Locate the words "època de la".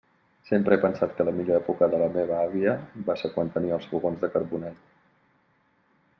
1.61-2.07